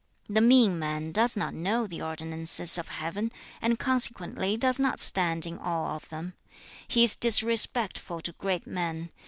[0.29, 0.33] 2.
[0.33, 5.45] 'The mean man does not know the ordinances of Heaven, and consequently does not stand
[5.45, 6.33] in awe of them.
[6.87, 9.11] He is disrespectful to great men.